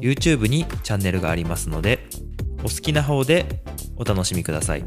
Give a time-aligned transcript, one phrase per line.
[0.00, 2.08] YouTube にチャンネルがありますので
[2.60, 3.62] お好きな方で
[3.96, 4.84] お楽しみください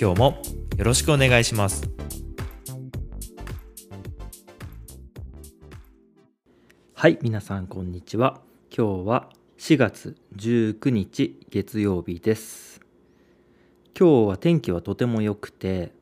[0.00, 0.42] 今日も
[0.76, 1.96] よろしくお願いします
[7.06, 8.40] はい、皆さんこんにちは。
[8.76, 9.28] 今日は
[9.58, 12.80] 4月19日月曜日です。
[13.96, 15.92] 今日は天気はとても良くて、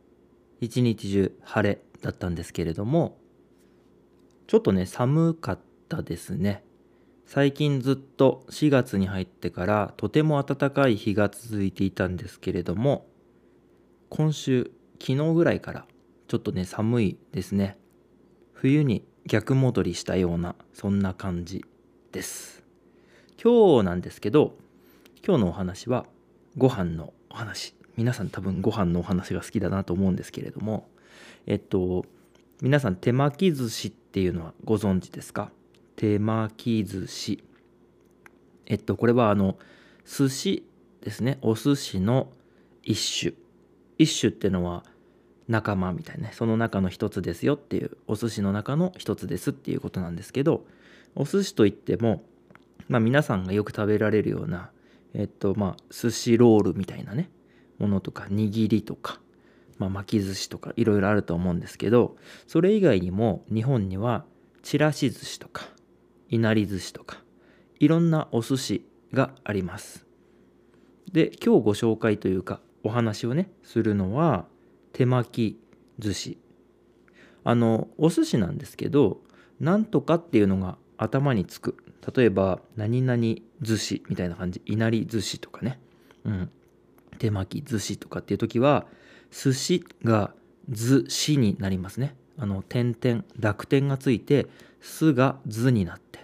[0.60, 3.18] 一日中晴れだったんですけれども、
[4.46, 6.64] ちょっとね、寒かったですね。
[7.34, 13.08] 最近ずっと4月に入ってからとても暖かい日が続いていたんですけれども、
[14.08, 15.84] 今週、昨日ぐらいから
[16.28, 17.76] ちょっとね、寒いですね。
[18.52, 21.64] 冬に逆戻りしたようなそんな感じ
[22.12, 22.62] です。
[23.42, 24.54] 今日なんですけど
[25.26, 26.06] 今日のお話は
[26.56, 27.74] ご飯のお話。
[27.96, 30.88] 皆さん多分ご飯のお話が好きだなと思うんですけれども
[31.46, 32.06] えっと
[32.62, 35.50] 皆さん手巻き寿司っていうのはご存知ですか？
[36.04, 37.42] 手巻き寿司。
[38.66, 39.56] えっとこれはあの
[40.04, 40.68] 寿司
[41.00, 41.38] ですね。
[41.40, 42.30] お寿司の
[42.82, 43.32] 一種。
[43.96, 44.84] 一種ってのは
[45.48, 46.30] 仲間みたいなね。
[46.34, 50.66] その中の一つですよっていうお寿司の中の一つですっていうことなんですけど
[51.14, 52.22] お寿司といっても
[52.88, 54.70] まあ皆さんがよく食べられるような
[55.14, 57.30] えっとまあ寿司ロールみたいなね。
[57.78, 59.20] ものとか握りとか、
[59.78, 64.24] まあ、巻き寿司とかいろいろあると思うんですけどそれ以外にも日本には
[64.62, 65.73] ちらし寿司とか
[66.34, 67.22] いなり寿司とか
[67.78, 70.04] いろんなお寿司があります。
[71.12, 74.46] で今日ご紹介というかお話をねするのは
[74.92, 75.60] 手巻き
[76.00, 76.38] 寿司。
[77.44, 79.20] あのお寿司なんですけど
[79.60, 81.76] なんとかっていうのが頭につく。
[82.16, 83.22] 例えば何々
[83.62, 84.60] 寿司みたいな感じ。
[84.66, 85.78] いなり寿司とかね、
[86.24, 86.50] うん、
[87.18, 88.86] 手巻き寿司とかっていう時は
[89.30, 90.34] 寿司が
[90.68, 92.16] 寿司になりますね。
[92.36, 94.48] あの点々濁点がついて
[94.80, 96.23] すが図になって。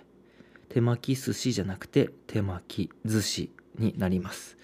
[0.70, 4.56] 手巻き寿司じゃなくて手巻き寿司になります。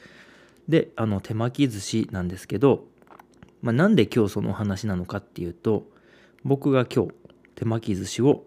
[0.69, 2.87] であの手巻き寿司なんですけど
[3.63, 5.89] まあ、なんで今日そのお話なのかっていうと
[6.45, 7.13] 僕が今日
[7.57, 8.45] 手巻き寿司を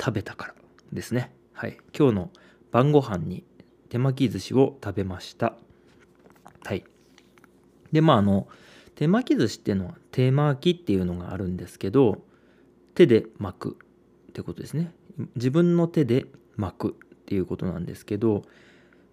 [0.00, 0.54] 食べたから
[0.92, 1.32] ですね。
[1.52, 1.78] はい。
[1.96, 2.30] 今日の
[2.70, 3.44] 晩ご飯に
[3.88, 5.54] 手巻き寿司を食べました。
[6.64, 6.84] はい。
[7.90, 8.46] でまああの
[8.94, 12.22] 手巻き寿司っていうのは手巻きっていうのがあるんですけど
[12.94, 13.76] 手で巻く
[14.28, 14.92] ってことですね。
[15.34, 16.26] 自分の手で
[16.62, 18.42] 巻くっていうことなんですけど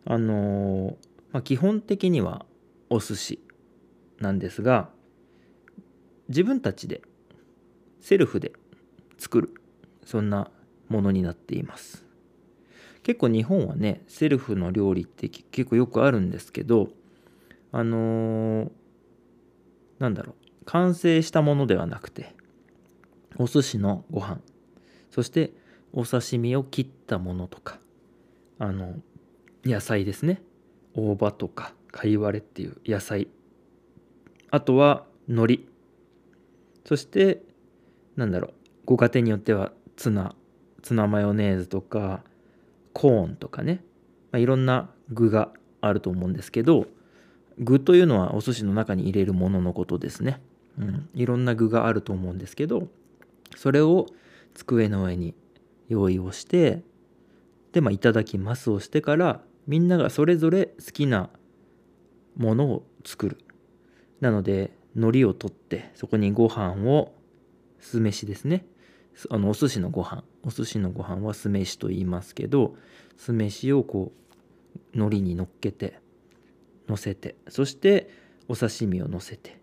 [0.06, 0.98] あの
[1.32, 2.46] まあ、基本的には
[2.90, 3.40] お寿司
[4.20, 4.90] なんですが
[6.28, 7.02] 自分たちで
[8.02, 8.52] セルフで
[9.18, 9.54] 作る
[10.04, 10.50] そんな
[10.88, 12.06] ものになっています。
[13.04, 16.90] 結構日本はねセルフの料理って結構よくあるんですけど
[17.72, 18.72] あのー、
[20.00, 22.36] なんだろう完成したものではなくて
[23.38, 24.40] お寿司のご飯
[25.12, 25.54] そして
[25.94, 27.80] お刺身を切ったものとか
[28.58, 28.96] あの
[29.66, 30.42] 野菜ですね。
[30.94, 33.28] 大葉とかかいわれっていう野菜。
[34.52, 35.60] あとは海苔。
[36.86, 37.42] そして
[38.16, 38.54] なんだろう
[38.86, 40.36] ご家庭によってはツナ
[40.82, 42.24] ツナマヨネーズとか
[42.94, 43.84] コーンとかね、
[44.32, 45.52] まあ、いろんな具が
[45.82, 46.88] あると思うんですけど
[47.60, 50.42] 具というのはお寿司の中に入れるもののことですね、
[50.78, 52.88] うん、いろんな具があると思うんですけど
[53.56, 54.08] それを
[54.54, 55.36] 机の上に
[55.90, 56.84] 用意をして
[57.74, 61.30] でまあいただきますをしてからみんながそれぞれ好きな
[62.38, 63.38] ものを作る。
[64.22, 67.14] なので海苔を取ってそこにご飯を
[67.80, 68.66] 酢飯ですね。
[69.30, 70.24] あのお寿司のご飯。
[70.44, 72.76] お寿司のご飯は酢飯と言いますけど
[73.18, 76.00] 酢飯をこう海苔に乗っけて
[76.88, 78.10] 乗せてそして
[78.48, 79.62] お刺身を乗せて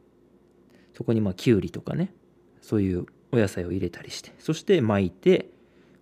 [0.95, 2.13] そこにまあきゅうりとかね
[2.61, 5.51] そういうお野菜を入れたりしてそして巻いて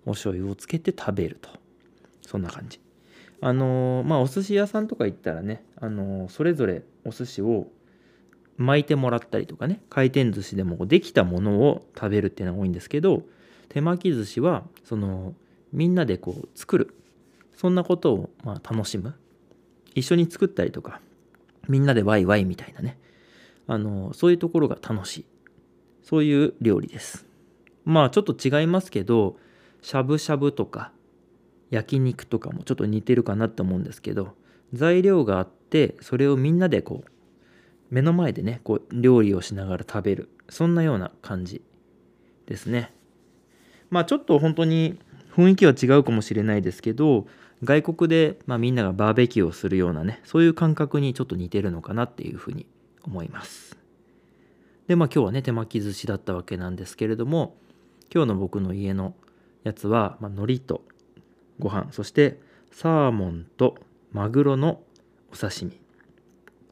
[0.07, 1.51] お醤油をつけて食べると。
[2.23, 2.81] そんな感じ。
[3.41, 7.67] あのー、まあお寿司屋さんとか行ったらねあのー、それぞれお寿司を
[8.57, 13.23] 巻いてもらったりとかね回転寿司でもできたものを食べるっていうのが多いんですけど
[13.69, 15.35] 手巻き寿司はその
[15.73, 16.95] みんなでこう作る
[17.55, 19.15] そんなことをまあ楽しむ
[19.95, 21.01] 一緒に作ったりとか
[21.69, 22.99] みんなでワイワイみたいなね
[23.67, 25.25] あのそういうところが楽しい。
[26.03, 27.27] そういう料理です。
[27.85, 29.37] まあちょっと違いますけど
[29.85, 30.93] しゃぶしゃぶとか
[31.69, 34.35] 焼肉とかもちょっと似てるかなって思うんですけど
[34.73, 37.11] 材料があってそれをみんなでこう
[37.91, 41.61] 目の前でねこう料理をしながら食べるそんなような感じ
[42.47, 42.95] ですね。
[43.91, 44.99] まあちょっと本当に
[45.37, 47.27] 雰囲気は違うかもしれないですけど
[47.63, 52.67] 外国で、まあ、みんながバーベキューをするようなねそういう感覚にちょっと似てるのかなっていうふうに
[53.03, 53.77] 思います。
[54.87, 57.59] でまあ今日はね手巻き寿司だったわけなんですけれども
[58.11, 59.15] 今日の僕の家の
[59.65, 60.83] やつは、まあ、海苔と
[61.59, 62.39] ご飯そして
[62.71, 63.77] サーモンと
[64.13, 64.81] マグロの
[65.33, 65.81] お刺身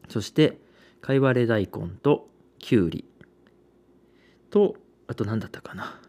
[0.08, 0.58] そして
[1.00, 2.28] 貝割れ大根と
[2.58, 3.04] きゅうり
[4.50, 4.76] と
[5.08, 6.00] あと何だったかな。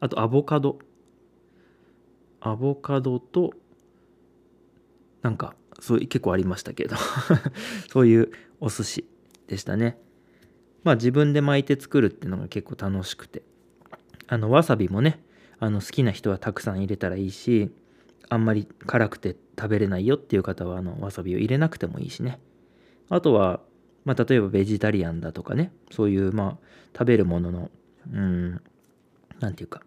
[0.00, 0.78] あとアボカド。
[2.40, 3.52] アボカドと
[5.22, 6.96] なんかそういう結構ありましたけど
[7.90, 8.30] そういう
[8.60, 9.08] お寿司
[9.48, 9.98] でしたね。
[10.84, 13.42] まあ自分で巻いて作るっていうのが結構楽しくて。
[14.28, 15.22] あのわさびもね
[15.58, 17.70] あの好きな人はたくさん入れたらいいし
[18.28, 22.38] あんまり辛くて食べれないよっていう方はあのわさびを入れなくてもいいしね。
[23.08, 23.60] あとは、
[24.04, 25.72] まあ、例えばベジタリアンだとかね。
[25.90, 27.70] そういうまあ食べるものの
[28.12, 28.60] うん
[29.40, 29.82] 何て言うか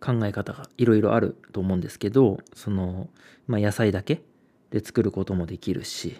[0.00, 3.08] 考え方がいろいろあると思うんですけどその、
[3.46, 4.22] まあ、野菜だけ
[4.70, 6.16] で作ることもできるし。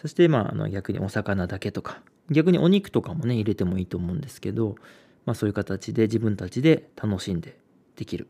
[0.00, 2.02] そしてまああの逆にお魚だけとか。
[2.30, 4.74] 逆にお肉とかもね入れてもいいと思うんですけど、
[5.26, 7.58] まあ、そういう形で自分たちで楽しんで
[7.96, 8.28] できる。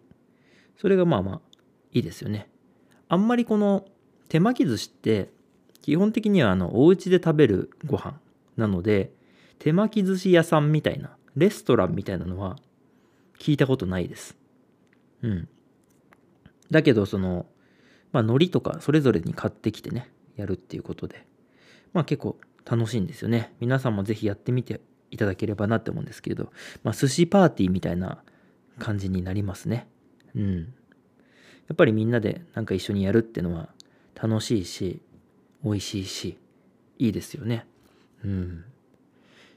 [0.76, 1.40] それがまあまあ
[1.92, 2.48] いいですよね。
[3.08, 3.86] あんまりこの
[4.28, 5.30] 手巻き寿司って
[5.82, 8.18] 基本的にはあのお家で食べるご飯
[8.56, 9.12] なので
[9.58, 12.56] 手巻き寿司屋さんみたいなレストランみたいなのは
[13.38, 14.36] 聞いたことないです。
[15.22, 15.48] うん。
[16.70, 17.46] だけどその
[18.12, 21.26] まあ海苔とかそれぞれに買ってきてねやるっていうことで
[21.92, 23.54] まあ結構楽しいんですよね。
[23.60, 28.22] 皆さんもぜひやってみていただければなって思うんですけれどまあ寿司パーティーみたいな
[28.78, 29.88] 感じになりますね。
[30.34, 30.58] うん。
[31.68, 33.68] やっぱりみんなでなんか一緒にやるっていうのは
[34.14, 35.00] 楽しいし
[35.64, 36.38] 美味しいし
[36.98, 37.66] いいですよね。
[38.24, 38.64] うん。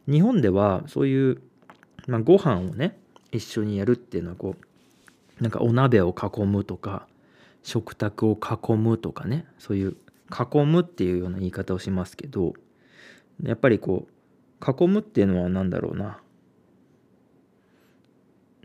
[0.08, 1.42] 日本ではそういう、
[2.08, 2.98] まあ、ご飯をね
[3.32, 4.56] 一緒にやるっていうのはこ
[5.40, 7.08] うなんかお鍋を囲むとか
[7.64, 9.98] 食卓を囲むとかねそういう
[10.32, 12.54] 囲むっていうような言い方をしますけど
[13.44, 14.14] やっぱりこう
[14.66, 16.20] 囲むっていうのは何だろうな。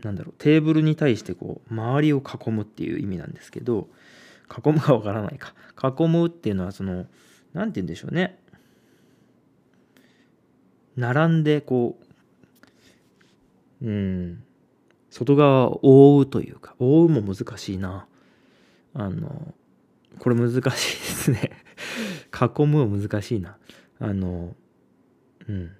[0.03, 0.35] なんだろう。
[0.37, 3.87] テーブルに対してこう周りを囲むっていう意味なんですけど
[4.65, 5.53] 囲むかわからないか。
[5.81, 7.05] 囲むっていうのはその
[7.53, 8.39] 何て言うんでしょうね。
[10.95, 11.97] 並んでこ
[13.81, 14.43] ううん
[15.09, 15.79] 外側を
[16.15, 18.07] 覆うというか覆うも難しいな。
[18.93, 19.53] あの
[20.19, 21.51] これ難しいですね。
[22.33, 23.57] 囲むも難しいな。
[23.99, 24.55] あの
[25.47, 25.71] うん。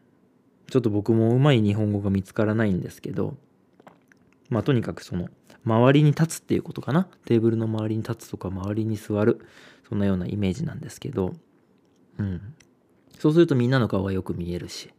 [0.76, 3.38] ちょっと僕もうまい日本語が見つからないんですけど
[4.50, 5.30] まあとにかくその
[5.64, 7.08] 周りに立つっていうことかな？
[7.24, 9.48] テーブルの周りに立つとか周りに座る
[9.88, 11.32] そんなようなイメージなんですけど
[12.18, 12.42] うん。
[13.18, 14.90] そうするとみんなの顔がよく見えるし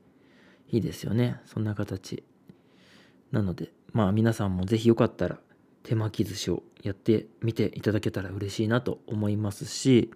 [0.71, 1.43] いいですよね。
[1.45, 2.25] そんな形
[3.31, 5.39] なのでまあ皆さんも是非よかったら
[5.83, 10.11] 手巻き寿司をやってみていただけたら嬉しいなと思いますし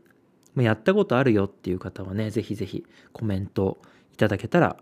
[0.56, 3.78] やったことあるよっていう方はね是非是非コメント
[4.14, 4.78] いただけたら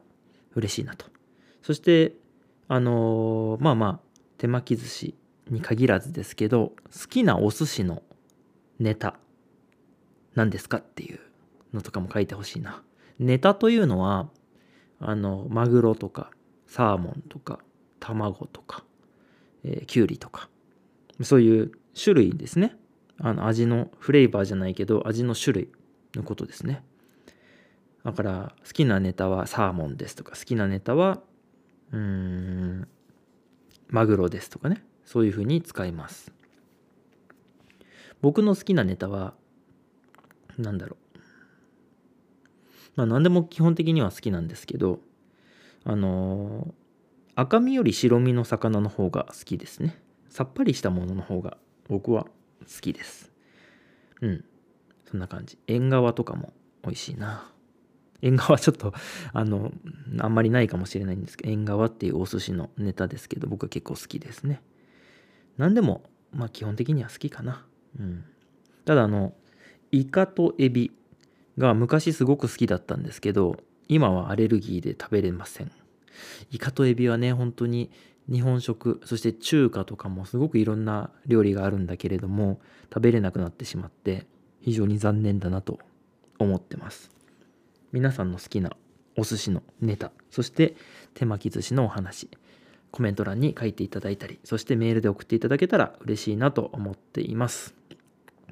[0.55, 1.06] 嬉しいなと。
[1.62, 2.15] そして
[2.69, 4.00] あのー、まあまあ
[4.37, 5.15] 手巻き寿司
[5.50, 8.03] に限らずですけど好きなお寿司の
[8.79, 9.19] ネタ
[10.35, 11.21] 何ですかっていう
[11.73, 12.83] のとかも書いてほしいな。
[13.19, 14.28] ネタというのは
[15.00, 16.31] あのマグロとか
[16.67, 17.59] サーモンとか
[17.99, 18.85] 卵とか、
[19.64, 20.49] えー、きゅうりとか
[21.23, 22.76] そういう種類ですね。
[23.21, 25.73] あの味のフレーバーじゃないけど味の種類
[26.14, 26.85] のことですね。
[28.09, 31.21] だから好きなネタはサーモンですとか好きなネタは
[31.93, 32.88] うん
[33.88, 34.83] マグロですとかね。
[35.05, 36.33] そういうふうに使います。
[38.23, 39.35] 僕の好きなネタは
[40.57, 41.19] 何だろう。
[42.97, 45.00] まあ何でも基本的には好きなんですけど
[45.85, 46.73] あのー、
[47.35, 50.00] 赤身より白身の魚の方が好きですね。
[50.31, 53.31] さっぱりしたものの方が僕は好きです。
[54.23, 54.45] うん。
[55.05, 55.59] そんな感じ。
[55.67, 57.53] 縁側とかも美味しいな。
[58.22, 58.92] 縁側ちょっと
[59.32, 59.72] あの
[60.20, 64.60] あんまりないかもしれないんですけど縁側っていうお寿司のネタですけど僕は結構好きですね。
[65.56, 67.64] 何でもまあ基本的には好きかな。
[67.98, 68.25] うん。
[68.84, 69.34] ただあの
[69.90, 70.92] イカとエビ
[71.56, 73.56] が昔すごく好きだったんですけど
[73.88, 75.70] 今はアレルギーで食べれません。
[76.50, 77.90] イカとエビはね本当に
[78.30, 82.60] 日本食そして中華とかもすごくいろんな料理があるんだけれども
[82.92, 84.26] 食べれなくなってしまって
[84.60, 85.78] 非常に残念だなと
[86.38, 87.17] 思ってます。
[87.92, 88.71] 皆さんの好きな
[89.16, 90.76] お寿司のネタそして
[91.14, 92.28] 手巻き寿司のお話
[92.90, 97.75] コメント欄に書いていただいたりそしてメールで送っていただけたら嬉しいなと思っています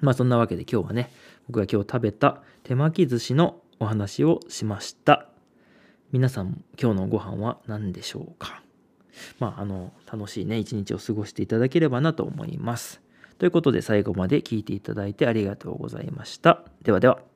[0.01, 1.11] まあそんなわけで今日はね、
[1.47, 5.27] 僕が今日食べた手巻き寿司のお話をしました。
[6.13, 8.63] 皆さん今日のご飯は何でしょうか？
[9.39, 13.01] まああの楽しいね一日を過ごしていただければなと思います。
[13.39, 16.63] ということで最後まで聞いていただいてありがとうございました。
[16.83, 17.36] ではでは。